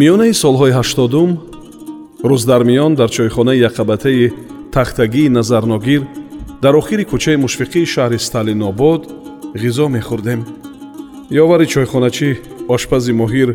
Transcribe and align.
миёнаи 0.00 0.32
солҳои 0.42 0.72
ҳаштодум 0.78 1.30
рӯз 2.30 2.42
дар 3.00 3.10
чойхонаи 3.16 3.62
якқабатаи 3.68 4.32
тахтагии 4.74 5.28
назарногир 5.36 6.02
дар 6.62 6.74
охири 6.80 7.04
кӯчаи 7.10 7.36
мушфиқии 7.44 7.90
шаҳри 7.94 8.18
сталинобод 8.26 9.02
ғизо 9.62 9.86
мехӯрдем. 9.96 10.40
Ёвари 11.42 11.66
чойхоначӣ 11.74 12.28
ошпази 12.74 13.12
моҳир 13.20 13.48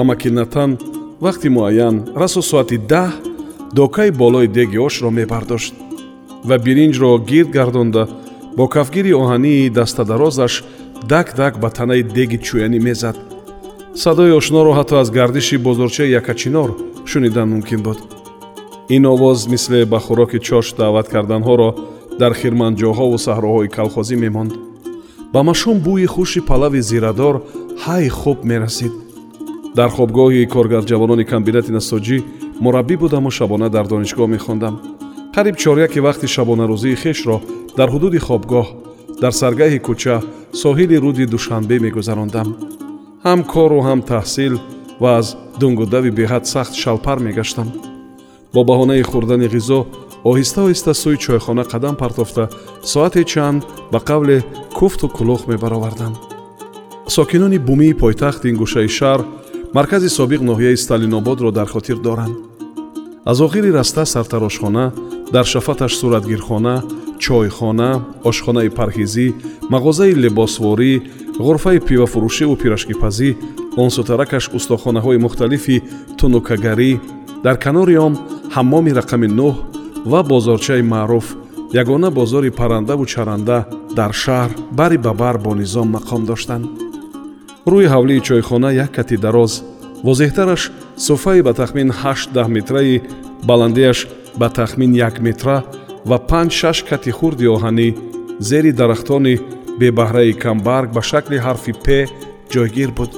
амаки 0.00 0.30
натан 0.38 0.70
вақти 1.24 1.48
муайян 1.56 1.96
расо 2.20 2.42
соати 2.50 2.76
даҳ 2.92 3.10
докаи 3.78 4.10
болои 4.22 4.48
деги 4.58 4.78
ошро 4.86 5.10
мебардошт 5.18 5.74
ва 6.48 6.56
биринҷро 6.64 7.10
гирд 7.30 7.50
гардонда 7.58 8.02
бо 8.56 8.64
кафгири 8.74 9.12
оҳании 9.22 9.72
дастадарозаш 9.78 10.54
дак 11.12 11.26
дак 11.40 11.54
ба 11.62 11.68
танаи 11.76 12.02
деги 12.16 12.38
чӯянӣ 12.46 12.78
мезад 12.88 13.16
садои 13.94 14.32
ошноро 14.32 14.72
ҳатто 14.72 14.94
аз 15.02 15.10
гардиши 15.10 15.56
бозорчаи 15.56 16.10
якачинор 16.20 16.70
шунидан 17.04 17.48
мумкин 17.48 17.82
буд. 17.82 17.98
Ин 18.88 19.06
овоз 19.06 19.46
мисли 19.46 19.84
ба 19.84 19.98
хӯроки 20.06 20.38
чош 20.38 20.72
даъват 20.78 21.08
карданҳоро 21.08 21.68
дар 22.20 22.32
хирманҷоҳову 22.40 23.18
саҳроҳои 23.26 23.68
калхозӣ 23.76 24.16
мемонд. 24.16 24.52
Ба 25.32 25.42
машом 25.42 25.76
бӯи 25.86 26.06
хуши 26.14 26.40
палави 26.40 26.80
зирадор 26.90 27.34
ҳай 27.84 28.08
хуб 28.08 28.38
мерасид. 28.50 28.92
Дар 29.76 29.90
хобгоҳи 29.96 30.50
коргарҷавонони 30.54 31.24
камбинати 31.32 31.72
насоҷӣ 31.78 32.18
мураббӣ 32.64 32.96
будаму 33.02 33.30
шабона 33.38 33.68
дар 33.76 33.86
донишгоҳ 33.92 34.28
мехондам. 34.36 34.74
Қариб 35.34 35.56
чоряки 35.62 36.00
вақти 36.06 36.26
шабонарӯзии 36.34 37.00
хешро 37.02 37.36
дар 37.78 37.88
ҳудуди 37.94 38.18
хобгоҳ 38.26 38.66
дар 39.22 39.32
саргаҳи 39.40 39.78
кӯча 39.86 40.16
соҳили 40.62 40.96
рӯди 41.04 41.24
душанбе 41.34 41.76
мегузарондам 41.86 42.48
ҳам 43.26 43.40
кору 43.52 43.80
ҳам 43.86 44.00
таҳсил 44.12 44.54
ва 45.02 45.10
аз 45.20 45.26
дунгудави 45.60 46.10
беҳад 46.18 46.44
сахт 46.52 46.74
шалпар 46.82 47.18
мегаштам. 47.26 47.68
Бо 48.54 48.60
баҳонаи 48.70 49.02
хӯрдани 49.10 49.48
ғизо 49.54 49.80
оҳиста 50.30 50.60
оҳиста 50.66 50.92
сӯи 51.02 51.16
чойхона 51.24 51.64
қадам 51.72 51.94
партофта 52.02 52.44
соате 52.92 53.22
чанд 53.32 53.60
ба 53.92 53.98
қавле 54.08 54.38
куфту 54.78 55.06
кулӯх 55.16 55.42
мебаровардам. 55.52 56.12
Сокинони 57.16 57.58
бумии 57.68 57.98
пойтахт 58.02 58.42
ин 58.50 58.56
гӯшаи 58.62 58.88
шаҳр 58.98 59.20
маркази 59.76 60.08
собиқ 60.18 60.40
ноҳияи 60.50 60.82
сталинободро 60.84 61.50
дар 61.58 61.68
хотир 61.74 61.98
доранд. 62.06 62.36
Аз 63.30 63.38
охири 63.46 63.70
раста 63.78 64.04
сартарошхона 64.06 64.92
дар 65.34 65.44
шафаташ 65.52 65.92
суратгирхона 66.00 66.76
чойхона 67.24 67.90
ошхонаи 68.28 68.70
парҳизӣ 68.78 69.26
мағозаи 69.72 70.12
либосворӣ 70.22 70.92
ғурфаи 71.38 71.80
пивафурӯшиву 71.80 72.56
пирашкипазӣ 72.56 73.36
он 73.76 73.90
сутаракаш 73.90 74.44
устохонаҳои 74.56 75.22
мухталифи 75.24 75.82
тунукагарӣ 76.18 77.00
дар 77.44 77.56
канори 77.64 77.96
он 77.96 78.14
ҳаммоми 78.54 78.92
рақами 79.00 79.28
нӯҳ 79.38 79.54
ва 80.10 80.20
бозорчаи 80.22 80.82
маъруф 80.82 81.26
ягона 81.82 82.10
бозори 82.10 82.50
паррандаву 82.50 83.06
чаранда 83.06 83.58
дар 83.98 84.12
шаҳр 84.22 84.50
бари 84.78 84.98
ба 84.98 85.12
бар 85.14 85.36
бо 85.38 85.54
низом 85.54 85.88
мақом 85.96 86.22
доштанд. 86.30 86.64
Рӯи 87.66 87.86
ҳавлии 87.94 88.24
чойхона 88.28 88.70
як 88.84 88.90
кати 88.96 89.16
дароз 89.16 89.52
возеҳтараш 90.06 90.62
суфаи 90.96 91.40
ба 91.46 91.52
тахмин 91.60 91.90
ҳашт 92.00 92.28
даҳ 92.36 92.48
метраи 92.56 93.02
баландиаш 93.48 93.98
ба 94.40 94.48
тахмин 94.58 94.92
як 95.08 95.14
метра 95.26 95.56
ва 96.10 96.18
панҷ 96.30 96.52
шаш 96.60 96.78
кати 96.90 97.10
хурди 97.18 97.46
оҳанӣ 97.56 97.88
зери 98.48 98.72
дарахтони 98.80 99.34
бебаҳраи 99.80 100.32
камбарг 100.42 100.88
ба 100.96 101.02
шакли 101.10 101.36
ҳарфи 101.46 101.72
п 101.84 101.86
ҷойгир 102.52 102.90
буд. 102.98 103.10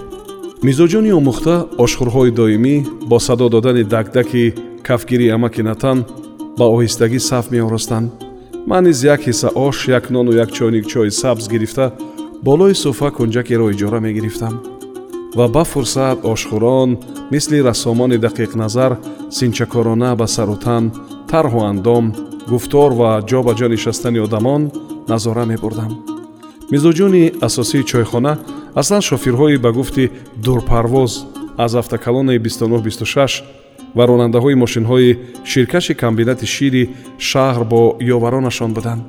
Мизоҷони 0.66 1.12
омӯхта 1.19 1.56
ошхӯрҳои 1.84 2.31
доимӣ 2.41 2.76
бо 3.10 3.16
садо 3.26 3.47
додани 3.54 3.84
дакдаки 3.94 4.44
кафгири 4.87 5.26
амаки 5.37 5.62
натан 5.70 5.98
ба 6.59 6.65
оҳистагӣ 6.75 7.19
саф 7.28 7.44
меоростанд 7.54 8.09
ман 8.70 8.84
низ 8.84 8.98
як 9.15 9.20
ҳисса 9.28 9.48
ош 9.66 9.76
як 9.88 10.04
нону 10.15 10.32
як 10.44 10.50
чойник 10.56 10.84
чойи 10.92 11.10
сабз 11.10 11.44
гирифта 11.53 11.87
болои 12.47 12.75
суфа 12.75 13.09
кунҷакеро 13.16 13.66
иҷора 13.72 14.00
мегирифтам 14.06 14.54
ва 15.38 15.47
ба 15.54 15.65
фурсат 15.72 16.19
ошхӯрон 16.32 16.91
мисли 17.32 17.59
рассомони 17.69 18.16
дақиқназар 18.26 18.92
синчакорона 19.36 20.10
ба 20.21 20.26
сарутан 20.36 20.84
тарҳу 21.31 21.60
андом 21.71 22.04
гуфтор 22.50 22.91
ва 23.00 23.10
ҷо 23.31 23.41
ба 23.47 23.53
ҷо 23.59 23.66
нишастани 23.75 24.19
одамон 24.26 24.62
назора 25.09 25.44
мебурдам 25.53 26.14
мизоҷони 26.73 27.33
асосии 27.41 27.83
чойхона 27.91 28.39
аслан 28.81 29.03
шофирҳои 29.09 29.57
ба 29.65 29.71
гуфти 29.73 30.11
дурпарвоз 30.45 31.13
аз 31.65 31.75
автокалонаи 31.75 32.39
2926 32.39 33.43
ва 33.97 34.07
ронандаҳои 34.07 34.55
мошинҳои 34.65 35.19
ширкаши 35.45 35.95
комбинати 35.95 36.47
шири 36.47 36.91
шаҳр 37.19 37.65
бо 37.73 37.81
ёваронашон 38.17 38.71
буданд. 38.77 39.03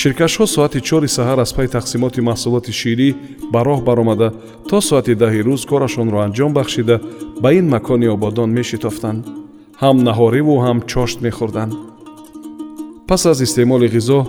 Ширкашҳо 0.00 0.46
соати 0.46 0.80
чори 0.88 1.08
саҳар 1.16 1.38
аз 1.44 1.52
пай 1.56 1.68
тақсимоти 1.76 2.20
маҳсулоти 2.28 2.72
ширӣ 2.80 3.08
ба 3.52 3.60
роҳ 3.68 3.80
баромада 3.88 4.28
то 4.68 4.80
соати 4.88 5.14
даҳи 5.22 5.40
рӯз 5.48 5.62
корашонро 5.70 6.18
анҷом 6.26 6.52
бахшида 6.58 6.96
ба 7.42 7.48
ин 7.58 7.66
макони 7.74 8.06
ободон 8.16 8.50
мешитофтанд. 8.58 9.22
Ҳам 9.82 9.96
наҳориву 10.08 10.54
ҳам 10.64 10.78
чошт 10.92 11.18
мехӯрданд. 11.26 11.72
Пас 13.08 13.22
аз 13.30 13.38
истеъмоли 13.46 13.88
ғизо 13.96 14.20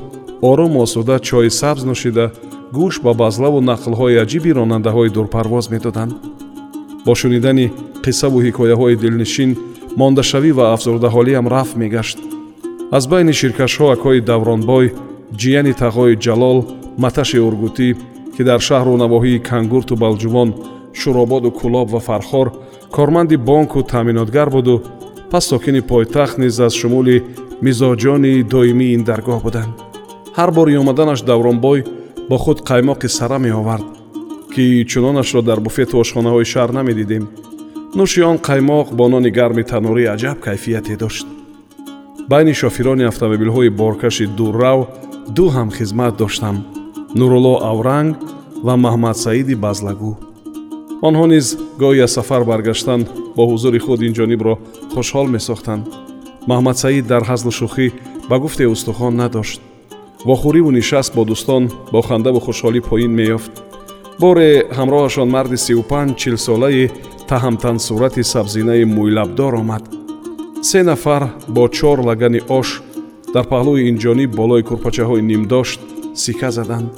орому 0.50 0.82
осуда 0.86 1.16
чойи 1.28 1.50
сабз 1.60 1.84
нӯшида 1.90 2.26
гӯш 2.78 2.96
ба 3.06 3.12
базлаву 3.22 3.60
нақлҳои 3.72 4.22
аҷиби 4.24 4.52
ронандаҳои 4.60 5.14
дурпарвоз 5.16 5.66
медоданд. 5.74 6.14
Бо 7.06 7.14
шунидани 7.22 7.66
қиссаву 8.04 8.40
ҳикояҳои 8.46 9.00
дилнишин 9.04 9.52
мондашавӣ 10.00 10.52
ва 10.58 10.66
афзурдаҳолиам 10.76 11.46
рафт 11.56 11.76
мегашт. 11.82 12.18
Аз 12.98 13.04
байни 13.12 13.34
ширкашҳо 13.40 13.86
акои 13.96 14.26
давронбой 14.30 14.86
ҷияни 15.42 15.74
тағои 15.82 16.20
ҷалол 16.26 16.60
маташи 17.04 17.40
ургутӣ 17.48 17.90
ки 18.36 18.42
дар 18.50 18.60
шаҳру 18.68 18.94
навоҳии 19.04 19.44
кангурту 19.50 19.94
балҷувон 20.04 20.50
шурободу 21.00 21.50
кулоб 21.60 21.88
ва 21.94 22.00
фархор 22.08 22.48
корманди 22.96 23.38
бонку 23.50 23.80
таъминотгар 23.94 24.50
буду 24.58 24.74
пас 25.32 25.44
сокини 25.52 25.82
пойтахт 25.92 26.38
низ 26.44 26.60
аз 26.66 26.74
шумули 26.82 27.24
мизоҷони 27.66 28.44
доимии 28.54 28.94
ин 28.98 29.04
даргоҳ 29.10 29.40
буданд 29.48 29.83
ҳар 30.38 30.52
бори 30.52 30.78
омаданаш 30.82 31.22
давронбой 31.22 31.80
бо 32.30 32.38
худ 32.38 32.60
қаймоқи 32.70 33.08
сара 33.08 33.38
меовард 33.40 33.86
ки 34.54 34.86
чунонашро 34.90 35.42
дар 35.42 35.60
буфету 35.60 36.00
ошхонаҳои 36.04 36.50
шаҳр 36.54 36.72
намедидем. 36.80 37.24
Нӯши 37.98 38.22
он 38.32 38.38
қаймоқ 38.50 38.88
бо 38.98 39.06
нони 39.10 39.30
гарми 39.38 39.64
танӯрӣ 39.72 40.04
аҷаб 40.14 40.38
кайфияте 40.46 40.96
дошт. 41.04 41.28
Байни 42.32 42.54
шофирони 42.62 43.10
автомобилҳои 43.12 43.70
боркаши 43.82 44.26
дуррав 44.38 44.80
ду 45.36 45.46
ҳамхизмат 45.58 46.14
доштам 46.22 46.56
нурулло 47.20 47.56
авранг 47.72 48.16
ва 48.66 48.74
маҳмадсаиди 48.86 49.56
базлагӯ 49.66 50.14
онҳо 51.08 51.26
низ 51.34 51.46
гоҳи 51.82 52.04
аз 52.06 52.12
сафар 52.18 52.44
баргаштан 52.52 53.02
бо 53.36 53.44
ҳузури 53.52 53.80
худ 53.86 54.00
ин 54.08 54.14
ҷонибро 54.20 54.54
хушҳол 54.94 55.28
месохтанд. 55.36 55.84
Маҳмадсаид 56.52 57.06
дар 57.12 57.24
ҳазлу 57.30 57.52
шӯхӣ 57.60 57.88
ба 58.30 58.36
гуфте 58.44 58.64
устухон 58.74 59.14
надошт 59.22 59.60
вохӯриву 60.28 60.72
нишаст 60.72 61.12
бо 61.16 61.24
дӯстон 61.30 61.64
бо 61.92 62.00
хандаву 62.08 62.40
хушҳолӣ 62.46 62.82
поин 62.90 63.12
меёфт. 63.20 63.54
Боре 64.22 64.50
ҳамроҳашон 64.78 65.28
марди 65.36 65.58
сию 65.66 65.84
панҷ 65.92 66.12
чилсолаи 66.22 66.92
таҳамтансурати 67.30 68.24
сабзинаи 68.34 68.84
мӯйлабдор 68.96 69.54
омад. 69.62 69.84
Се 70.70 70.84
нафар 70.90 71.24
бо 71.56 71.64
чор 71.78 71.98
лагани 72.08 72.42
ош 72.60 72.70
дар 73.34 73.46
паҳлӯи 73.52 73.88
инҷониб 73.92 74.32
болои 74.40 74.64
курпачаҳои 74.70 75.22
нимдошт 75.30 75.80
сика 76.24 76.50
заданд. 76.58 76.90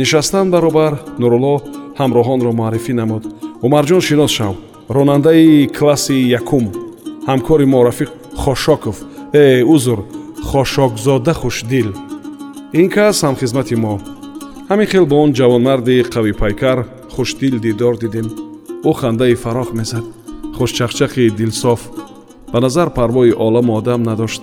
Нишастан 0.00 0.46
баробар 0.54 0.92
нурулло 1.20 1.54
ҳамроҳонро 2.00 2.52
муаррифӣ 2.58 2.92
намуд. 3.00 3.24
Умарҷон 3.66 4.02
шинос 4.08 4.32
шав. 4.38 4.54
Ронандаи 4.96 5.66
класси 5.76 6.16
якум. 6.40 6.64
Ҳамкори 7.28 7.66
мо 7.72 7.80
рафиқ 7.88 8.10
хошоков. 8.42 8.96
Э 9.32 9.62
узр 9.74 9.98
хошокзода 10.50 11.32
хушдил 11.40 11.88
ин 12.80 12.88
кас 12.94 13.16
ҳамхизмати 13.26 13.76
мо. 13.84 13.94
Ҳамин 14.70 14.88
хел 14.92 15.04
бо 15.10 15.16
он 15.24 15.30
ҷавонмарди 15.38 15.96
қавипайкар 16.14 16.78
хушдил 17.14 17.56
дидор 17.64 17.94
дидем. 18.02 18.26
Ӯ 18.88 18.92
хандаи 19.00 19.34
фароғ 19.42 19.68
мезад 19.78 20.04
хушчақчақи 20.56 21.34
дилсоф. 21.38 21.80
Ба 22.52 22.58
назар 22.64 22.88
парвои 22.98 23.32
оламу 23.46 23.72
одам 23.78 24.02
надошт. 24.02 24.42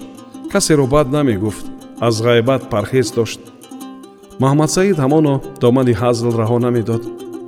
Касеро 0.52 0.86
бад 0.94 1.08
намегуфт 1.16 1.66
аз 2.08 2.16
ғайбат 2.28 2.62
парҳез 2.74 3.08
дошт. 3.18 3.42
Муҳаммадсаид 4.42 4.98
ҳамоно 5.04 5.34
домани 5.64 5.94
ҳазл 6.02 6.32
раҳо 6.42 6.58
намедод. 6.66 7.04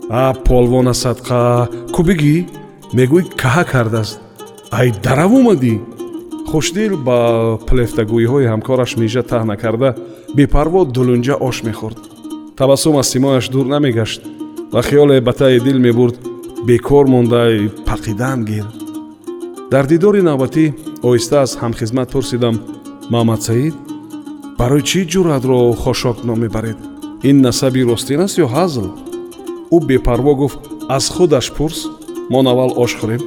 А 0.09 0.23
полвона 0.47 0.93
садқа 1.03 1.41
ку 1.93 2.01
бигӣ? 2.07 2.35
Мегӯй 2.97 3.23
каҳа 3.41 3.63
кардааст. 3.71 4.17
Ай 4.79 4.87
дарав 5.05 5.31
омадӣ 5.39 5.73
хушдил 6.55 6.95
ба 7.07 7.19
плефтагӯиҳои 7.67 8.49
ҳамкораш 8.53 8.91
мижа 9.01 9.23
таҳна 9.31 9.55
карда 9.63 9.89
бепарво 10.37 10.81
дулунҷа 10.95 11.35
ош 11.49 11.57
мехӯрд. 11.67 11.99
Табассум 12.59 12.95
аз 13.01 13.07
симояш 13.13 13.45
дур 13.53 13.65
намегашт 13.73 14.21
ва 14.73 14.81
хиёле 14.87 15.17
ба 15.27 15.33
таи 15.39 15.59
дил 15.65 15.79
мебурд 15.85 16.15
бекор 16.67 17.05
мондай 17.13 17.53
пақидан 17.89 18.39
гир. 18.49 18.65
Дар 19.71 19.85
дидори 19.91 20.21
навбатӣ 20.29 20.65
оҳиста 21.07 21.35
аз 21.45 21.51
ҳамхизмат 21.61 22.07
пурсидам 22.13 22.55
маҳмадсаид 23.13 23.75
барои 24.59 24.83
чӣ 24.89 24.99
ҷуръатро 25.11 25.59
хошок 25.83 26.17
ном 26.27 26.39
мебаред? 26.43 26.79
Ин 27.29 27.37
насаби 27.45 27.81
ростин 27.89 28.19
аст 28.25 28.35
ё 28.43 28.47
ҳазл? 28.55 28.87
Ӯ 29.75 29.77
бепарво 29.89 30.33
гуфт 30.41 30.59
аз 30.97 31.05
худаш 31.15 31.47
пурс 31.57 31.79
мо 32.31 32.39
навал 32.47 32.71
ош 32.83 32.91
хӯрем 32.99 33.23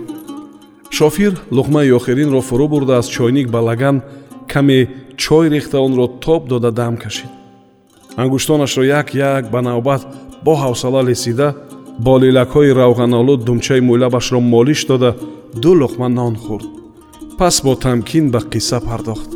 шофир 0.98 1.32
луқмаи 1.56 1.90
охиринро 1.98 2.40
фурӯ 2.48 2.66
бурда 2.68 2.94
аз 2.98 3.06
чойник 3.14 3.46
ба 3.54 3.60
лаган 3.68 3.96
каме 4.52 4.78
чой 5.16 5.48
рехта 5.48 5.78
онро 5.86 6.06
тоб 6.24 6.48
дода 6.48 6.70
дам 6.72 6.96
кашид. 6.96 7.30
Ангуштонашро 8.16 8.82
як 8.84 9.14
як 9.14 9.50
ба 9.50 9.60
навбат 9.62 10.02
бо 10.44 10.52
ҳавсала 10.62 11.02
лесида 11.08 11.54
бо 11.98 12.18
лелакҳои 12.22 12.74
равғаналуд 12.80 13.44
думчаи 13.44 13.80
мӯйлабашро 13.80 14.40
молиш 14.40 14.86
дода 14.86 15.10
ду 15.62 15.70
луқма 15.82 16.08
нон 16.08 16.34
хӯрд 16.44 16.68
пас 17.38 17.62
бо 17.64 17.72
тамкин 17.76 18.30
ба 18.30 18.40
қисса 18.52 18.78
пардохт. 18.80 19.30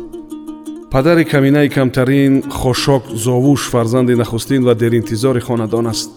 Падари 0.91 1.23
каминаи 1.25 1.69
камтарин 1.69 2.43
хошок 2.51 3.03
зовуш 3.25 3.69
фарзанди 3.71 4.15
нахустин 4.15 4.63
ва 4.65 4.75
деринтизори 4.75 5.39
хонадон 5.39 5.87
аст. 5.87 6.11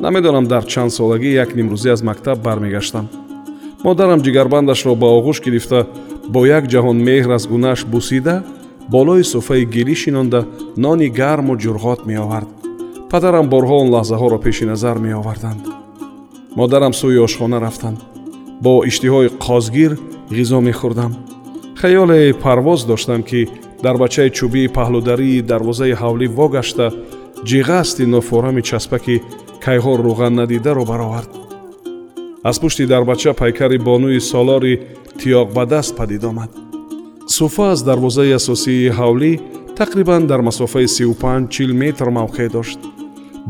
Намедонам 0.00 0.46
дар 0.46 0.64
чанд 0.72 0.92
солагӣ 0.92 1.30
як 1.42 1.54
нимрӯзӣ 1.54 1.88
аз 1.92 2.02
мактаб 2.02 2.38
бармегаштам 2.42 3.06
модарам 3.84 4.20
ҷигарбандашро 4.24 4.94
ба 5.02 5.08
оғӯш 5.18 5.38
гирифта 5.44 5.86
бо 6.32 6.40
як 6.46 6.64
ҷаҳон 6.72 6.98
меҳр 7.08 7.30
аз 7.38 7.44
гунааш 7.52 7.80
бусида 7.92 8.36
болои 8.94 9.24
суфаи 9.24 9.64
гилӣ 9.74 9.94
шинонда 10.02 10.40
нони 10.76 11.08
гарму 11.20 11.54
ҷурғот 11.62 12.00
меовард. 12.10 12.48
Падарам 13.10 13.46
борҳо 13.52 13.76
он 13.82 13.88
лаҳзаҳоро 13.94 14.38
пеши 14.44 14.64
назар 14.72 14.96
меоварданд. 15.06 15.62
Модарам 16.58 16.92
сӯи 17.00 17.18
ошхона 17.26 17.58
рафтанд. 17.60 17.98
Бо 18.64 18.72
иштиҳои 18.90 19.28
қозгир 19.46 19.92
ғизо 20.36 20.58
мехӯрдам. 20.68 21.12
Хаёле 21.80 22.34
парвоз 22.44 22.80
доштам 22.90 23.22
ки 23.28 23.40
дарбачаи 23.84 24.30
чӯбии 24.36 24.72
паҳлударии 24.76 25.42
дарвозаи 25.50 25.98
ҳавлӣ 26.00 26.26
вогашта 26.38 26.86
ҷиғасти 27.48 28.04
нофорами 28.14 28.62
часпаки 28.70 29.16
кайҳо 29.64 29.92
руған 30.06 30.32
надидаро 30.40 30.84
баровард 30.92 31.39
аз 32.42 32.60
пушти 32.60 32.86
дарбача 32.86 33.34
пайкари 33.34 33.78
бонӯи 33.78 34.20
солори 34.20 34.80
тиёғбадаст 35.18 35.96
падид 35.96 36.24
омад. 36.24 36.50
Суфа 37.26 37.72
аз 37.72 37.82
дарвозаи 37.82 38.32
асосии 38.32 38.90
ҳавлӣ 38.90 39.32
тақрибан 39.76 40.26
дар 40.26 40.40
масофаи 40.40 40.88
сию 40.88 41.14
панҷ 41.22 41.50
чил 41.50 41.70
метр 41.82 42.08
мавқеъ 42.08 42.48
дошт. 42.56 42.78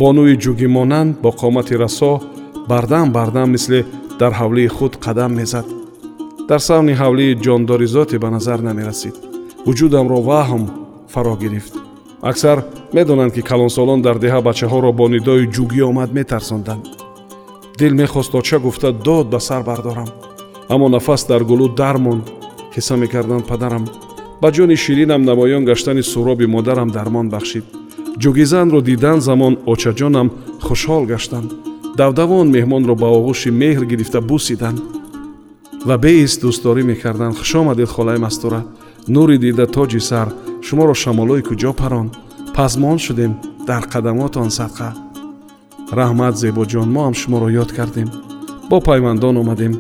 Бонӯи 0.01 0.35
ҷугимонанд 0.43 1.21
бо 1.23 1.31
қомати 1.41 1.75
расо 1.79 2.21
бардам 2.69 3.13
бардам 3.13 3.51
мисли 3.51 3.85
дар 4.19 4.33
ҳавлии 4.41 4.69
худ 4.77 4.93
қадам 5.05 5.33
мезад. 5.41 5.67
Дар 6.49 6.61
савни 6.69 6.95
ҳавлии 7.03 7.39
ҷондори 7.45 7.87
зоте 7.87 8.19
ба 8.19 8.31
назар 8.31 8.59
намерасид. 8.69 9.15
Вуҷудамро 9.67 10.19
ваҳм 10.31 10.65
фаро 11.13 11.37
гирифт. 11.43 11.75
Аксар 12.23 12.59
медонанд 12.93 13.33
ки 13.35 13.43
калонсолон 13.43 14.03
дар 14.03 14.17
деҳа 14.25 14.41
бачаҳоро 14.49 14.91
бо 14.93 15.09
нидои 15.09 15.51
ҷугӣ 15.55 15.83
омад 15.91 16.11
метарсонданд 16.19 17.00
дил 17.81 17.95
мехост 17.95 18.35
оча 18.35 18.59
гуфта 18.59 18.93
дод 18.93 19.27
ба 19.33 19.41
сар 19.41 19.63
бардорам 19.63 20.09
аммо 20.69 20.89
нафас 20.89 21.27
дар 21.27 21.43
гулӯ 21.51 21.75
дармонд 21.75 22.25
қисса 22.75 22.97
мекарданд 22.97 23.47
падарам. 23.47 23.85
Ба 24.43 24.49
ҷони 24.53 24.77
ширинам 24.77 25.23
намоён 25.23 25.65
гаштани 25.65 26.03
суроби 26.03 26.47
модарам 26.47 26.91
дармон 26.91 27.29
бахшид. 27.29 27.65
Ҷугизанро 28.23 28.81
дидан 28.89 29.21
замон 29.21 29.55
очаҷонам 29.73 30.29
хушҳол 30.67 31.05
гаштанд 31.13 31.51
давдавон 31.97 32.47
меҳмонро 32.57 32.95
ба 33.03 33.09
оғӯши 33.19 33.51
меҳр 33.63 33.85
гирифта 33.91 34.21
бусиданд 34.21 34.79
ва 35.89 35.97
беист 36.05 36.39
дӯстдорӣ 36.43 36.83
мекарданд 36.91 37.39
хушомадед 37.39 37.89
холаи 37.95 38.19
мастура. 38.27 38.61
Нури 39.15 39.37
дида 39.45 39.67
тоҷи 39.77 40.01
сар. 40.11 40.29
Шуморо 40.67 40.95
шамолои 40.95 41.43
куҷо 41.49 41.73
парон. 41.81 42.09
Пазмон 42.57 42.99
шудем. 43.05 43.33
Дар 43.69 43.83
қадамотон 43.93 44.51
садқа 44.59 45.10
раҳмат 45.99 46.35
зебоҷон 46.43 46.89
мо 46.95 47.01
ҳам 47.07 47.15
шуморо 47.21 47.49
ёд 47.63 47.71
кардем. 47.79 48.09
Бо 48.71 48.77
пайвандон 48.89 49.37
омадем. 49.43 49.73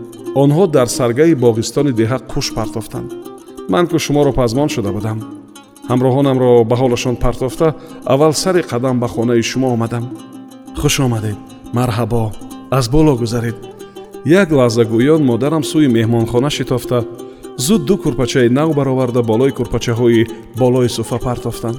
Онҳо 0.43 0.65
дар 0.77 0.89
саргаи 0.99 1.35
боғистони 1.45 1.93
деҳа 2.01 2.19
қуш 2.33 2.47
партофтанд. 2.59 3.11
Ман 3.73 3.85
ку 3.91 3.99
шуморо 3.99 4.33
пазмон 4.41 4.69
шуда 4.75 4.91
будам. 4.97 5.19
Ҳамроҳонамро 5.91 6.51
ба 6.71 6.77
ҳолашон 6.81 7.17
партофта 7.25 7.75
аввал 8.13 8.33
сари 8.43 8.63
қадам 8.71 8.97
ба 9.03 9.09
хонаи 9.15 9.43
шумо 9.51 9.69
омадам. 9.75 10.05
Хуш 10.81 10.95
омадед. 11.07 11.39
Марҳабо. 11.77 12.33
Аз 12.79 12.89
боло 12.95 13.13
гузаред. 13.17 13.57
Як 14.25 14.49
лаҳза 14.59 14.85
гӯён 14.93 15.23
модарам 15.31 15.63
сӯи 15.71 15.89
меҳмонхона 15.97 16.51
шитофта. 16.51 16.99
Зуд 17.67 17.83
ду 17.89 17.95
курпачаи 18.03 18.49
нав 18.59 18.69
бароварда 18.79 19.23
болои 19.23 19.53
курпачаҳои 19.59 20.29
болои 20.61 20.89
суфа 20.89 21.19
партофтанд. 21.19 21.79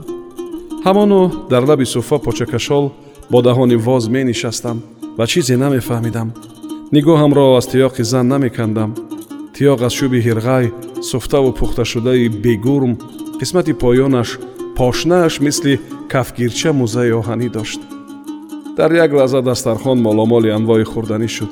Ҳамоно 0.86 1.22
дар 1.51 1.63
лаби 1.69 1.86
суфа 1.86 2.18
почакашол 2.25 2.86
бо 3.31 3.42
даҳони 3.48 3.75
воз 3.88 4.04
менишастам 4.16 4.78
ва 5.18 5.25
чизе 5.31 5.56
намефаҳмидам 5.63 6.30
нигоҳамро 6.95 7.44
аз 7.60 7.66
тиёқи 7.72 8.04
зан 8.12 8.25
намекандам 8.33 8.92
тиёқ 9.56 9.80
аз 9.88 9.94
шӯби 9.98 10.19
ҳирғай 10.28 10.66
суфтаву 11.10 11.51
пухташудаи 11.60 12.30
бегурм 12.44 12.94
қисмати 13.39 13.74
поёнаш 13.83 14.30
пошнааш 14.78 15.33
мисли 15.45 15.74
кафгирча 16.12 16.72
музаи 16.81 17.12
оҳанӣ 17.19 17.48
дошт 17.57 17.81
дар 18.78 18.92
як 19.04 19.12
лаҳза 19.19 19.42
дастархон 19.50 19.98
моломоли 20.07 20.50
анвои 20.57 20.83
хӯрданӣ 20.92 21.30
шуд 21.35 21.52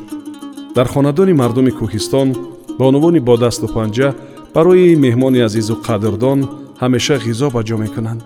дар 0.76 0.88
хонадони 0.94 1.34
мардуми 1.42 1.72
кӯҳистон 1.80 2.30
ба 2.78 2.84
унвони 2.92 3.20
бо 3.28 3.36
дасту 3.44 3.68
панҷа 3.76 4.10
барои 4.56 4.96
меҳмони 5.06 5.40
азизу 5.48 5.76
қадрдон 5.88 6.40
ҳамеша 6.82 7.16
ғизо 7.26 7.48
ба 7.56 7.62
ҷо 7.68 7.76
мекунанд 7.84 8.22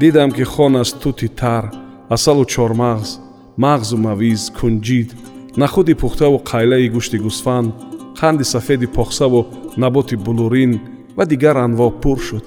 дидам 0.00 0.30
ки 0.36 0.44
хон 0.52 0.72
аз 0.82 0.90
тути 1.02 1.28
тар 1.40 1.64
асалу 2.10 2.42
чормағз 2.42 3.18
мағзу 3.62 3.96
мавиз 4.02 4.50
кунҷид 4.58 5.14
нахуди 5.56 5.94
пухтаву 5.94 6.42
қайлаи 6.50 6.90
гӯшти 6.90 7.18
гӯсфанд 7.22 7.70
қанди 8.18 8.44
сафеди 8.44 8.86
похсаву 8.86 9.46
наботи 9.76 10.16
булурин 10.16 10.80
ва 11.16 11.24
дигар 11.26 11.56
анво 11.56 11.90
пур 11.90 12.18
шуд. 12.18 12.44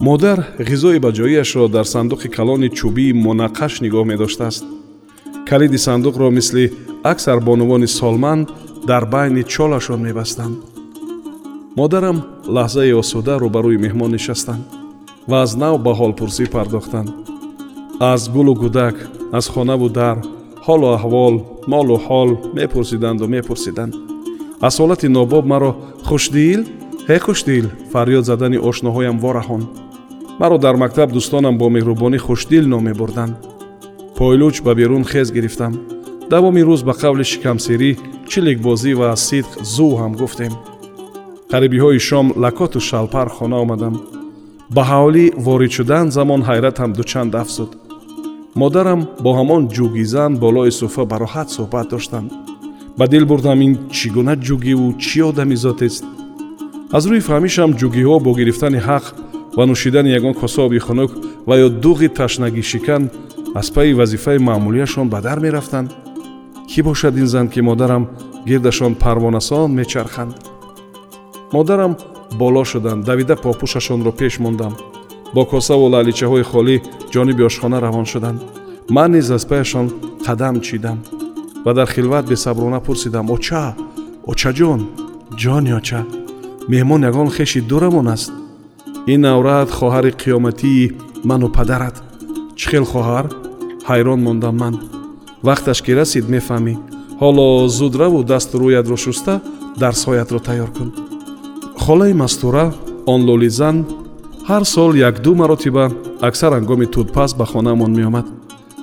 Модар 0.00 0.38
ғизои 0.58 0.98
баҷоиашро 1.06 1.68
дар 1.68 1.84
сандуқи 1.84 2.28
калони 2.36 2.68
чӯбии 2.78 3.12
монаққаш 3.26 3.82
нигоҳ 3.84 4.04
медоштааст. 4.12 4.64
Калиди 5.48 5.78
сандуқро 5.86 6.30
мисли 6.30 6.72
аксар 7.02 7.40
бонувони 7.40 7.86
солманд 7.86 8.48
дар 8.86 9.04
байни 9.06 9.42
чолашон 9.42 10.00
мебастанд. 10.00 10.56
Модарам 11.76 12.18
лаҳзаи 12.56 12.92
осуда 13.02 13.34
рӯбарӯи 13.42 13.78
меҳмон 13.84 14.10
нишастанд 14.16 14.64
ва 15.28 15.42
аз 15.42 15.56
нав 15.56 15.74
ба 15.84 15.92
ҳолпурсӣ 16.00 16.44
пардохтанд 16.54 17.10
аз 18.12 18.28
гулу 18.28 18.54
гудак 18.54 18.96
аз 19.32 19.46
хонаву 19.48 19.88
дар 19.88 20.16
ҳолу 20.66 20.86
аҳвол 20.96 21.34
молу 21.72 21.96
ҳол 22.06 22.30
мепурсиданду 22.58 23.24
мепурсиданд. 23.34 23.94
Аз 24.66 24.74
ҳолати 24.80 25.08
нобоб 25.16 25.44
маро 25.52 25.70
хушдил? 26.08 26.60
Ҳе 27.08 27.18
хушдил? 27.26 27.66
фарёд 27.92 28.24
задани 28.30 28.58
ошноҳоям 28.68 29.16
вораҳон. 29.24 29.62
Маро 30.40 30.56
дар 30.64 30.74
мактаб 30.82 31.08
дӯстонам 31.16 31.54
бо 31.60 31.66
меҳрубонӣ 31.76 32.18
хушдил 32.26 32.64
ном 32.72 32.82
мебурданд 32.88 33.34
пойлуч 34.16 34.56
ба 34.66 34.72
берун 34.80 35.04
хез 35.12 35.28
гирифтам. 35.36 35.72
Давоми 36.32 36.62
рӯз 36.68 36.80
ба 36.88 36.94
қавли 37.02 37.24
шикамсерӣ 37.32 37.90
чиликбозӣ 38.30 38.92
ва 39.00 39.08
сидқ 39.28 39.52
зӯ 39.74 39.88
ҳам 40.00 40.12
гуфтем. 40.20 40.52
Қарибиҳои 41.52 41.98
шом 42.08 42.26
лакоту 42.42 42.80
шалпар 42.88 43.28
хона 43.36 43.56
омадам. 43.64 43.94
Ба 44.74 44.82
ҳавлӣ 44.90 45.24
ворид 45.46 45.72
шудан 45.76 46.06
замон 46.16 46.40
ҳайратам 46.48 46.90
дучанд 46.98 47.34
афзуд 47.42 47.70
модарам 48.54 49.00
бо 49.24 49.30
ҳамон 49.38 49.62
ҷугизан 49.76 50.32
болои 50.44 50.72
суфа 50.80 51.02
бароҳат 51.12 51.48
суҳбат 51.56 51.86
доштанд. 51.94 52.30
Ба 52.98 53.04
дил 53.12 53.24
бурдам 53.30 53.60
ин 53.66 53.72
чӣ 53.96 54.06
гуна 54.14 54.34
ҷугиву 54.46 54.88
чӣ 55.04 55.20
одами 55.30 55.56
зотест 55.64 56.04
аз 56.96 57.04
рӯи 57.10 57.20
фаҳмишам 57.28 57.70
ҷугиҳо 57.80 58.16
бо 58.24 58.30
гирифтани 58.38 58.80
ҳақ 58.88 59.04
ва 59.56 59.64
нӯшидани 59.70 60.14
ягон 60.18 60.34
кособи 60.40 60.78
хунук 60.86 61.10
ва 61.48 61.54
ё 61.64 61.68
дуғи 61.82 62.08
ташнагишикан 62.18 63.02
аз 63.60 63.66
пайи 63.74 63.94
вазифаи 64.00 64.38
маъмулияшон 64.48 65.06
ба 65.12 65.18
дар 65.26 65.38
мерафтанд. 65.44 65.88
Кӣ 66.70 66.80
бошад 66.88 67.14
ин 67.22 67.26
зан 67.32 67.46
ки 67.52 67.60
модарам 67.68 68.04
гирдашон 68.48 68.92
парвонасон 69.02 69.68
мечарханд? 69.78 70.34
Модарам 71.52 71.92
боло 72.40 72.64
шуданд 72.64 73.04
давида 73.08 73.34
попӯшашонро 73.44 74.12
пеш 74.20 74.34
мондам 74.38 74.72
бо 75.34 75.42
косаву 75.50 75.86
лаличаҳои 75.94 76.44
холӣ 76.50 76.76
ҷониби 77.12 77.42
ошхона 77.48 77.78
равон 77.80 78.06
шуданд. 78.12 78.40
Ман 78.96 79.10
низ 79.14 79.30
аз 79.36 79.44
паяшон 79.50 79.86
қадам 80.26 80.60
чидам 80.66 80.98
ва 81.64 81.72
дар 81.74 81.88
хилват 81.94 82.24
бесаброна 82.28 82.80
пурсидам. 82.80 83.30
Оча 83.30 83.74
очаҷон 84.30 84.80
ҷони 85.42 85.72
оча 85.80 86.00
меҳмон 86.72 87.00
ягон 87.10 87.28
хеши 87.36 87.60
дурамон 87.60 88.08
аст. 88.14 88.32
Ин 89.12 89.20
наврат 89.20 89.70
хоҳари 89.78 90.12
қиёматии 90.22 90.92
ману 91.28 91.48
падарат. 91.56 91.96
Чӣ 92.58 92.66
хел 92.70 92.84
хоҳар? 92.92 93.26
Ҳайрон 93.88 94.20
мондам 94.26 94.56
ман. 94.62 94.74
Вақташ 95.48 95.78
ки 95.84 95.92
расид 95.98 96.24
мефаҳмӣ 96.34 96.74
ҳоло 97.22 97.46
зуд 97.78 97.94
раву 98.00 98.18
дасту 98.32 98.54
рӯятро 98.60 98.96
шуста 99.04 99.34
дарсҳоятро 99.82 100.38
тайёр 100.48 100.70
кун. 100.76 100.90
Холаи 101.84 102.14
мастура 102.22 102.64
он 103.12 103.20
лӯлизан 103.28 103.76
ҳар 104.48 104.64
сол 104.64 104.92
якду 105.10 105.34
маротиба 105.34 105.84
аксар 106.28 106.52
ҳангоми 106.52 106.86
тудпас 106.94 107.30
ба 107.38 107.44
хонаамон 107.52 107.92
меомад. 107.98 108.26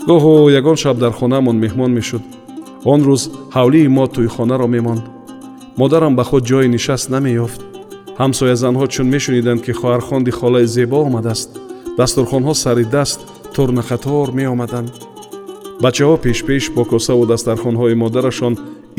Гоҳо 0.07 0.33
ягон 0.59 0.77
шаб 0.83 0.97
дар 1.03 1.13
хонаамон 1.19 1.57
меҳмон 1.63 1.91
мешуд. 1.97 2.23
Он 2.91 2.99
рӯз 3.07 3.23
ҳавлии 3.55 3.87
мо 3.97 4.05
тӯйхонаро 4.15 4.67
мемонд. 4.75 5.03
Модарам 5.79 6.13
ба 6.15 6.23
худ 6.29 6.43
ҷои 6.49 6.67
нишаст 6.75 7.07
намеёфт. 7.15 7.61
Ҳамсоязанҳо 8.21 8.85
чун 8.93 9.07
мешуниданд 9.15 9.61
ки 9.65 9.71
хоҳархонди 9.79 10.31
холаи 10.39 10.67
зебо 10.75 10.97
омадааст. 11.07 11.49
Дастурхонҳо 11.99 12.53
сари 12.63 12.85
даст 12.95 13.19
турнақатор 13.55 14.27
меомаданд. 14.39 14.89
Бачаҳо 15.83 16.15
пешпеш 16.25 16.63
бо 16.75 16.83
косаву 16.91 17.25
дастархонҳои 17.33 17.95
модарашон 18.03 18.53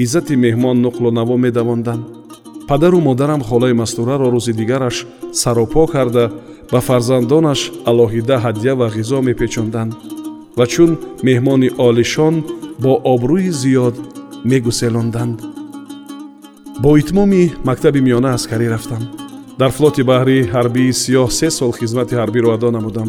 иззати 0.05 0.35
меҳмон 0.45 0.77
нуқлу 0.87 1.09
наво 1.19 1.37
медавонданд 1.45 2.22
падару 2.69 3.01
модарам 3.01 3.43
холаи 3.43 3.73
мастураро 3.73 4.27
рӯзи 4.35 4.53
дигараш 4.53 5.07
саропо 5.33 5.87
карда 5.87 6.25
ба 6.73 6.81
фарзандонаш 6.81 7.61
алоҳида 7.91 8.37
ҳадя 8.45 8.73
ва 8.81 8.87
ғизо 8.97 9.19
мепечонданд. 9.29 9.93
Ва 10.59 10.67
чун 10.73 10.91
меҳмони 11.27 11.69
олишон 11.89 12.35
бо 12.83 12.93
обрӯи 13.13 13.51
зиёд 13.63 13.97
мегуселонданд. 14.51 15.39
Бо 16.83 16.91
итмоми 17.01 17.53
мактаби 17.69 18.01
миёна 18.07 18.31
аскарӣ 18.37 18.67
рафтам. 18.75 19.03
Дар 19.61 19.71
флоти 19.77 20.03
баҳрии 20.11 20.49
ҳарбии 20.55 20.97
сиёҳ 21.03 21.29
се 21.39 21.49
сол 21.51 21.73
хизмати 21.81 22.15
ҳарбиро 22.21 22.49
адо 22.57 22.71
намудам. 22.71 23.09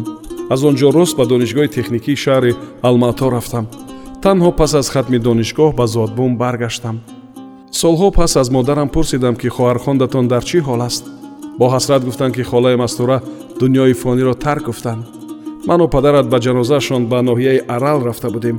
Аз 0.52 0.60
он 0.68 0.74
ҷо 0.80 0.88
рост 0.98 1.16
ба 1.16 1.24
донишгоҳи 1.32 1.74
техникии 1.76 2.20
шаҳри 2.24 2.52
алмато 2.88 3.26
рафтам. 3.36 3.64
Танҳо 4.24 4.50
пас 4.58 4.72
аз 4.80 4.88
хатми 4.94 5.18
донишгоҳ 5.18 5.70
ба 5.78 5.86
зодбум 5.86 6.32
баргаштам 6.42 6.96
солҳо 7.80 8.08
пас 8.18 8.36
аз 8.36 8.48
модарам 8.56 8.88
пурсидам 8.94 9.34
ки 9.40 9.48
хоҳархондатон 9.56 10.24
дар 10.32 10.42
чӣ 10.48 10.58
ҳол 10.68 10.80
аст? 10.88 11.04
Бо 11.58 11.66
ҳасрат 11.74 12.02
гуфтанд 12.08 12.32
ки 12.36 12.42
холаи 12.50 12.76
мастура 12.84 13.16
дунёи 13.60 13.92
фониро 14.02 14.34
тарк 14.44 14.64
гуфтанд 14.68 15.02
ману 15.68 15.88
падарат 15.94 16.26
ба 16.32 16.38
ҷанозаашон 16.44 17.02
ба 17.10 17.18
ноҳияи 17.28 17.64
арал 17.74 17.98
рафта 18.08 18.28
будем. 18.30 18.56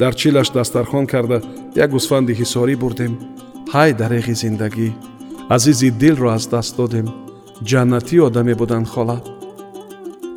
Дар 0.00 0.12
чилаш 0.20 0.48
дастархон 0.50 1.06
карда 1.12 1.38
як 1.82 1.90
гусфанди 1.90 2.32
ҳисорӣ 2.40 2.74
бурдем. 2.82 3.12
Ҳай 3.74 3.90
дареғи 4.00 4.34
зиндагӣ! 4.42 4.88
Азизи 5.54 5.90
дилро 5.90 6.28
аз 6.36 6.44
даст 6.52 6.76
додем. 6.76 7.06
Ҷаннатӣ 7.68 8.16
одаме 8.26 8.54
буданд 8.60 8.88
хола. 8.88 9.18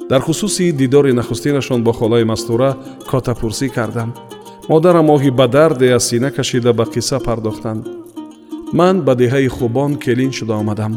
Дар 0.09 0.21
хусуси 0.27 0.71
дидори 0.71 1.11
нахустинашон 1.13 1.79
бо 1.83 1.91
холаи 1.99 2.23
мастура 2.31 2.69
котапурсӣ 3.09 3.67
кардам. 3.75 4.09
Модарам 4.69 5.07
оҳи 5.15 5.31
ба 5.39 5.47
дарде 5.47 5.87
аз 5.97 6.03
сина 6.09 6.29
кашида 6.37 6.71
ба 6.73 6.85
қисса 6.93 7.17
пардохтанд 7.27 8.00
ман 8.73 8.95
ба 9.05 9.13
деҳаи 9.21 9.47
хубон 9.47 9.91
келин 10.03 10.31
шуда 10.37 10.55
омадам. 10.61 10.93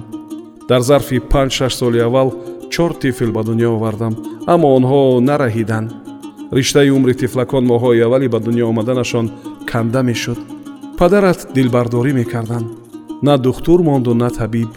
Дар 0.69 0.81
зарфи 0.81 1.19
панҷ-шаш 1.33 1.73
соли 1.81 2.00
аввал 2.07 2.28
чор 2.73 2.93
тифл 3.02 3.31
ба 3.37 3.43
дунё 3.49 3.69
овардам 3.76 4.14
аммо 4.52 4.69
онҳо 4.78 5.00
нараҳиданд. 5.28 5.88
Риштаи 6.57 6.90
умри 6.97 7.14
тифлакон 7.23 7.64
моҳҳои 7.73 8.04
аввали 8.07 8.28
ба 8.35 8.38
дунё 8.47 8.64
омаданашон 8.73 9.26
канда 9.71 10.02
мешуд. 10.09 10.38
Падарат 10.99 11.40
дилбардорӣ 11.57 12.12
мекарданд. 12.21 12.66
На 13.26 13.35
духтур 13.47 13.81
монду 13.88 14.12
на 14.23 14.31
табиб 14.38 14.71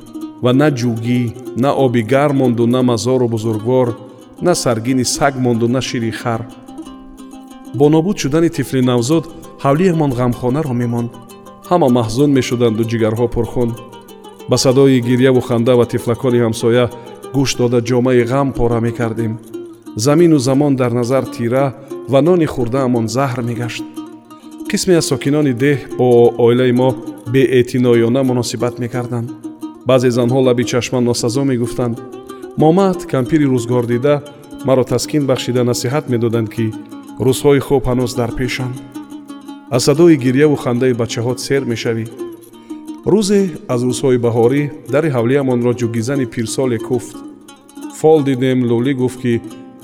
ва 0.43 0.51
на 0.61 0.69
ҷугӣ 0.79 1.21
на 1.63 1.69
оби 1.85 2.01
гарм 2.13 2.35
монду 2.41 2.65
на 2.75 2.81
мазору 2.89 3.27
бузургвор 3.33 3.87
на 4.45 4.53
саргини 4.63 5.05
саг 5.15 5.33
монду 5.45 5.67
на 5.75 5.81
шири 5.87 6.11
хар. 6.11 6.41
Бо 7.77 7.85
нобуд 7.89 8.17
шудани 8.21 8.49
тифли 8.49 8.81
навзод 8.81 9.25
ҳавлиямон 9.63 10.11
ғамхонаро 10.19 10.73
мемонд 10.81 11.11
ҳама 11.69 11.87
маҳзун 11.97 12.31
мешуданду 12.37 12.83
ҷигарҳо 12.91 13.27
пурхун. 13.35 13.69
Ба 14.49 14.57
садои 14.63 14.99
гирьяву 15.07 15.41
ханда 15.47 15.73
ва 15.79 15.85
тифлакони 15.93 16.39
ҳамсоя 16.45 16.85
гӯш 17.35 17.49
дода 17.61 17.79
ҷомаи 17.89 18.21
ғам 18.31 18.47
пора 18.57 18.79
мекардем. 18.87 19.33
Замину 20.05 20.37
замон 20.47 20.73
дар 20.81 20.91
назар 20.99 21.23
тира 21.35 21.65
ва 22.11 22.19
нони 22.27 22.47
хӯрдаамон 22.53 23.05
заҳр 23.15 23.39
мегашт. 23.49 23.83
Қисме 24.69 24.93
аз 24.99 25.05
сокинони 25.11 25.53
деҳ 25.63 25.79
бо 25.97 26.07
оилаи 26.45 26.73
мо 26.79 26.89
беэътиноёна 27.33 28.21
муносибат 28.29 28.75
мекарданд. 28.83 29.29
Баъзе 29.89 30.09
занҳо 30.17 30.39
лаби 30.47 30.63
чашман 30.71 31.03
носазо 31.09 31.43
мегуфтанд. 31.51 31.97
Момад 32.63 32.97
кампири 33.13 33.45
рӯзгордида 33.53 34.15
маро 34.67 34.83
таскин 34.91 35.23
бахшида 35.29 35.63
насиҳат 35.71 36.05
медоданд 36.13 36.49
ки 36.55 36.65
рӯзҳои 37.25 37.59
хуб 37.67 37.83
ҳанӯз 37.89 38.11
дар 38.19 38.31
пешанд 38.39 38.75
аз 39.69 39.83
садои 39.83 40.15
гирьяву 40.15 40.55
хандаи 40.55 40.93
бачаҳо 40.93 41.33
сер 41.37 41.63
мешавӣ. 41.71 42.05
Рӯзе 43.11 43.41
аз 43.73 43.81
рӯзҳои 43.87 44.17
баҳорӣ 44.25 44.61
дари 44.93 45.09
ҳавлиямонро 45.15 45.71
ҷугизани 45.79 46.25
пирсоле 46.33 46.77
куфт. 46.87 47.15
Фол 47.99 48.19
дидем 48.29 48.59
лӯлӣ 48.69 48.93
гуфт 49.01 49.19
ки 49.23 49.33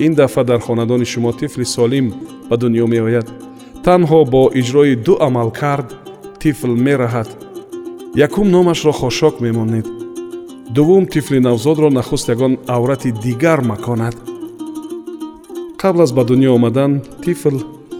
ин 0.06 0.12
дафъа 0.14 0.42
дар 0.50 0.60
хонадони 0.66 1.06
шумо 1.12 1.32
тифли 1.40 1.64
солим 1.64 2.06
ба 2.48 2.56
дунё 2.62 2.86
меояд. 2.94 3.26
Танҳо 3.84 4.20
бо 4.32 4.42
иҷрои 4.60 4.94
ду 5.06 5.14
амалкард 5.26 5.88
тифл 6.40 6.72
мераҳад. 6.86 7.28
Якум 8.26 8.46
номашро 8.56 8.92
хошок 9.00 9.34
мемонед. 9.40 9.86
Дуввум 10.74 11.04
тифли 11.12 11.38
навзодро 11.48 11.88
нахуст 11.90 12.28
ягон 12.34 12.52
аврати 12.76 13.10
дигар 13.24 13.60
маконад. 13.70 14.16
Қабл 15.80 16.00
аз 16.02 16.12
ба 16.16 16.22
дунё 16.24 16.50
омадан 16.54 16.92
тифл 17.24 17.56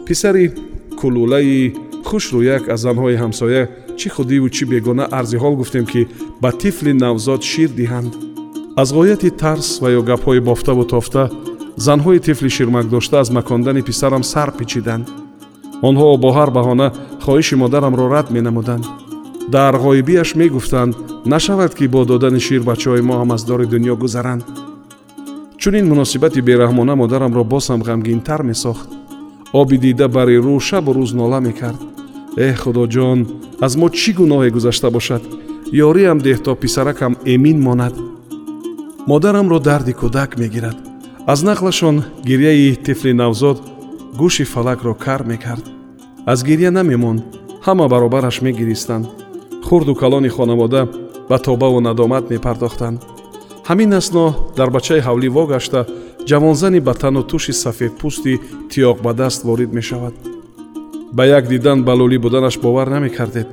писари 0.06 0.44
кулулаи 1.04 1.75
хушрӯяк 2.08 2.64
аз 2.75 2.80
занҳои 2.87 3.20
ҳамсоя 3.23 3.62
чӣ 3.99 4.08
худиву 4.14 4.49
чӣ 4.56 4.64
бегона 4.73 5.04
арзи 5.18 5.37
ҳол 5.42 5.54
гуфтем 5.61 5.84
ки 5.92 6.02
ба 6.42 6.50
тифли 6.62 6.92
навзод 7.04 7.40
шир 7.50 7.70
диҳанд. 7.80 8.12
аз 8.82 8.88
ғояти 8.96 9.30
тарс 9.42 9.68
ва 9.82 9.88
ё 9.99 10.00
гапҳои 10.11 10.40
бофтаву 10.49 10.84
тофта 10.92 11.23
занҳои 11.87 12.20
тифли 12.26 12.50
ширмакдошта 12.56 13.16
аз 13.23 13.28
макондани 13.38 13.82
писарам 13.88 14.23
сар 14.32 14.49
пичиданд 14.58 15.06
онҳо 15.88 16.06
бо 16.23 16.30
ҳар 16.38 16.50
баҳона 16.58 16.87
хоҳиши 17.25 17.54
модарамро 17.62 18.04
рад 18.14 18.26
менамуданд. 18.37 18.84
дар 19.54 19.75
ғоибиаш 19.84 20.30
мегуфтанд 20.40 20.92
нашавад 21.34 21.73
ки 21.78 21.84
бо 21.94 22.00
додани 22.11 22.40
шир 22.46 22.62
бачаҳои 22.70 23.02
мо 23.08 23.14
ҳам 23.20 23.30
аз 23.37 23.42
дори 23.50 23.66
дунё 23.73 23.94
гузаранд 24.02 24.44
чунин 25.61 25.84
муносибати 25.92 26.40
бераҳмона 26.49 26.94
модарамро 27.02 27.42
боз 27.52 27.64
ҳам 27.70 27.80
ғамгинтар 27.88 28.42
месохт 28.50 28.88
оби 29.61 29.76
дида 29.84 30.06
бари 30.16 30.37
рӯ 30.44 30.56
шабу 30.68 30.90
рӯз 30.96 31.11
нола 31.20 31.40
мекард. 31.46 31.80
Эҳ 32.46 32.54
худоҷон 32.62 33.18
аз 33.66 33.73
мо 33.80 33.87
чӣ 33.99 34.11
гуноҳе 34.18 34.49
гузашта 34.56 34.88
бошад? 34.96 35.23
Ёриам 35.87 36.18
деҳ 36.26 36.38
то 36.44 36.52
писаракам 36.62 37.12
эмин 37.34 37.58
монад. 37.66 37.94
Модарамро 39.11 39.58
дарди 39.68 39.92
кӯдак 40.00 40.30
мегирад. 40.40 40.78
Аз 41.32 41.40
нақлашон 41.49 41.96
гирьяи 42.28 42.75
тифли 42.84 43.12
навзод 43.23 43.58
гӯши 44.20 44.44
фалакро 44.52 44.94
кар 45.04 45.23
мекард. 45.30 45.64
Аз 46.32 46.38
гирья 46.49 46.70
намемонд 46.78 47.20
ҳама 47.66 47.87
баробараш 47.92 48.37
мегиристанд. 48.46 49.06
Хурду 49.66 49.94
калони 49.94 50.30
хонавода 50.37 50.82
ба 51.30 51.38
тобаву 51.38 51.80
надомат 51.80 52.25
мепардохтанд. 52.30 52.99
Ҳамин 53.68 53.90
асно 54.00 54.25
дар 54.56 54.68
бачаи 54.76 55.00
ҳавлӣ 55.06 55.28
вогашта 55.37 55.80
ҷавонзани 56.28 56.81
ба 56.81 56.95
тану 56.95 57.23
туши 57.31 57.52
сафедпӯсти 57.52 58.40
тиёқ 58.71 58.97
ба 59.04 59.12
даст 59.21 59.40
ворид 59.45 59.73
мешавад. 59.78 60.14
Ба 61.16 61.25
як 61.26 61.45
дидан 61.52 61.78
ба 61.87 61.93
лӯлӣ 61.99 62.19
буданаш 62.25 62.57
бовар 62.64 62.88
намекардед. 62.95 63.49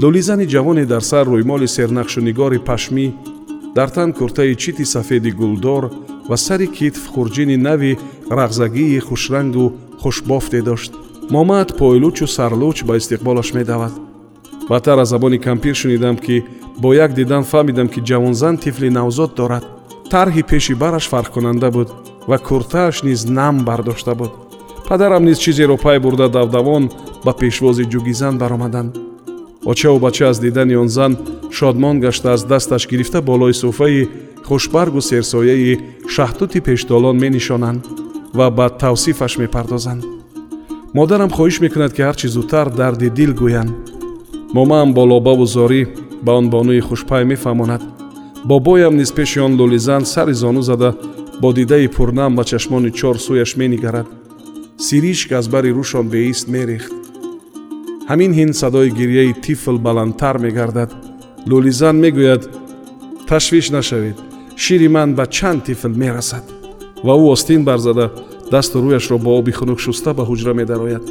Лӯлизани 0.00 0.46
ҷавоне 0.54 0.84
дар 0.92 1.02
сар 1.10 1.24
рӯймоли 1.32 1.68
сернақшунигори 1.76 2.58
пашмӣ 2.68 3.06
дар 3.76 3.88
тан 3.96 4.12
куртаи 4.18 4.54
чити 4.62 4.84
сафеди 4.84 5.30
гулдор 5.30 5.82
ва 6.28 6.36
сари 6.36 6.66
китф 6.76 7.02
хурҷини 7.14 7.56
нави 7.66 7.98
рағзагии 8.38 9.04
хушрангу 9.08 9.66
хушбофте 10.02 10.62
дошт. 10.62 10.92
Момад 11.30 11.68
пойлучу 11.78 12.26
сарлуч 12.26 12.84
ба 12.84 12.96
истиқболаш 13.00 13.48
медавад. 13.54 13.92
Баъдтар 14.68 14.98
аз 14.98 15.08
забони 15.08 15.38
кампир 15.38 15.74
шунидам 15.74 16.16
ки 16.16 16.44
бо 16.82 16.94
як 16.94 17.10
дидан 17.14 17.44
фаҳмидам 17.44 17.88
ки 17.92 18.00
ҷавонзан 18.00 18.54
тифли 18.62 18.88
навзод 18.90 19.34
дорад 19.34 19.64
тарҳи 20.12 20.42
пеши 20.50 20.74
бараш 20.82 21.04
фарқкунанда 21.12 21.68
буд 21.76 21.88
ва 22.30 22.36
куртааш 22.48 22.96
низ 23.08 23.20
нам 23.38 23.54
бардошта 23.68 24.14
буд. 24.20 24.32
Падарам 24.88 25.24
низ 25.28 25.38
чизеро 25.44 25.76
пай 25.84 25.98
бурда 26.04 26.28
давдавон 26.28 26.84
ба 27.24 27.32
пешвози 27.40 27.84
ҷугизан 27.92 28.34
баромаданд 28.42 28.92
очаву 29.64 29.98
бача 29.98 30.28
аз 30.28 30.38
дидани 30.40 30.76
он 30.76 30.88
зан 30.88 31.16
шодмон 31.50 32.00
гашта 32.00 32.32
аз 32.32 32.44
дасташ 32.44 32.88
гирифта 32.88 33.22
болои 33.22 33.54
суфаи 33.54 34.08
хушбаргу 34.48 35.00
серсояи 35.00 35.80
шаҳтути 36.14 36.60
пештолон 36.60 37.16
менишонанд 37.24 37.86
ва 38.34 38.50
ба 38.50 38.66
тавсифаш 38.68 39.38
мепардозанд. 39.38 40.04
Модарам 40.94 41.30
хоҳиш 41.30 41.60
мекунад 41.60 41.92
ки 41.96 42.02
ҳарчи 42.02 42.26
зудтар 42.26 42.66
дарди 42.70 43.08
дил 43.18 43.32
гӯянд. 43.40 43.72
Момаам 44.56 44.94
бо 44.94 45.02
лобаву 45.10 45.46
зорӣ 45.46 45.82
ба 46.24 46.32
он 46.38 46.50
бонуи 46.50 46.80
хушпай 46.80 47.24
мефаҳмонад 47.24 47.82
бобоям 48.44 48.96
низ 48.96 49.10
пеши 49.12 49.40
он 49.40 49.56
лӯлизан 49.60 50.04
сари 50.04 50.32
зону 50.32 50.62
зада 50.62 50.94
бо 51.40 51.52
дидаи 51.52 51.88
пурнам 51.88 52.36
ба 52.36 52.44
чашмони 52.44 52.90
чор 52.90 53.16
сӯяш 53.16 53.56
менигарад. 53.56 54.06
Сиришк 54.78 55.32
аз 55.32 55.48
бари 55.48 55.70
рӯшон 55.70 56.08
беист 56.08 56.48
мерехт. 56.48 56.92
Ҳамин 58.08 58.32
ҳин 58.38 58.52
садои 58.52 58.90
гирьяи 58.90 59.32
тифл 59.44 59.76
баландтар 59.86 60.38
мегардад. 60.38 60.90
Лӯлизан 61.46 61.96
мегӯяд 62.04 62.42
ташвиш 63.28 63.70
нашавед 63.70 64.16
шири 64.56 64.88
ман 64.88 65.14
ба 65.14 65.26
чанд 65.26 65.64
тифл 65.64 65.94
мерасад 66.02 66.44
ва 67.04 67.14
ӯ 67.22 67.24
остин 67.34 67.64
барзада 67.64 68.06
дасту 68.50 68.78
рӯяшро 68.84 69.18
бо 69.18 69.30
оби 69.38 69.52
хунук 69.52 69.80
шуста 69.80 70.10
ба 70.14 70.22
ҳуҷра 70.30 70.52
медарояд. 70.54 71.04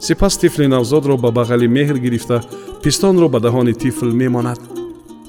Сипас 0.00 0.36
тифли 0.38 0.66
навзодро 0.66 1.16
ба 1.16 1.28
бағали 1.38 1.66
меҳр 1.76 1.98
гирифта 2.04 2.42
пистонро 2.82 3.28
ба 3.28 3.38
даҳони 3.40 3.74
тифл 3.82 4.10
мемонад 4.22 4.71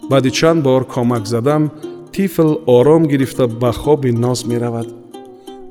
баъди 0.10 0.31
чанд 0.31 0.63
бор 0.63 0.83
комак 0.86 1.25
задан 1.27 1.69
тифл 2.12 2.50
ором 2.65 3.03
гирифта 3.07 3.48
ба 3.48 3.72
хоби 3.72 4.12
ноз 4.12 4.45
меравад. 4.45 4.88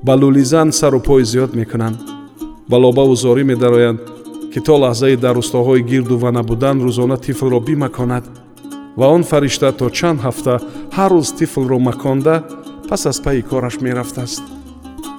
Ба 0.03 0.13
лӯлизан 0.13 0.73
сару 0.73 1.01
пои 1.01 1.25
зиёд 1.25 1.55
мекунанд. 1.55 1.99
Ба 2.69 2.77
лобаву 2.77 3.15
зорӣ 3.15 3.45
медароянд 3.45 4.01
ки 4.53 4.61
то 4.61 4.75
лаҳзаи 4.83 5.17
дар 5.17 5.37
рӯстовҳои 5.37 5.83
гирду 5.91 6.17
ва 6.19 6.31
набудан 6.33 6.77
рӯзона 6.85 7.17
тифлро 7.19 7.61
бимаконад. 7.61 8.25
Ва 8.97 9.07
он 9.07 9.23
фаришта 9.23 9.73
то 9.73 9.91
чанд 9.91 10.21
ҳафта 10.27 10.55
ҳар 10.97 11.11
рӯз 11.13 11.29
тифлро 11.39 11.79
маконда 11.79 12.45
пас 12.89 13.07
аз 13.07 13.19
пайи 13.25 13.43
кораш 13.43 13.81
мерафтааст. 13.81 14.43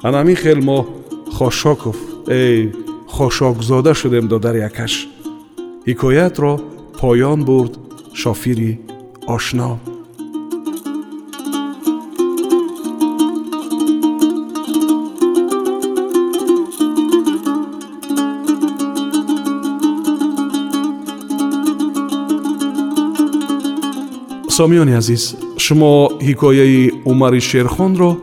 Ана 0.04 0.18
ҳамин 0.22 0.36
хел 0.36 0.60
мо 0.62 0.80
хошоков 1.38 1.98
эй 2.28 2.74
хошокзода 3.16 3.94
шудем 3.94 4.28
додарякаш 4.28 4.94
ҳикоятро 5.88 6.54
поён 7.00 7.40
бурд 7.50 7.74
шофири 8.22 8.72
آشنا. 9.28 9.78
سامیان 24.50 24.90
عزیز 24.90 25.36
شما 25.58 26.08
حکایه 26.08 26.92
عمر 27.06 27.40
شیرخان 27.40 27.98
را 27.98 28.18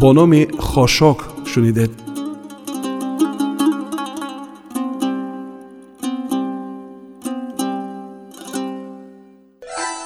با 0.00 0.12
نام 0.12 0.46
خاشاک 0.58 1.18
شنیدید. 1.44 2.05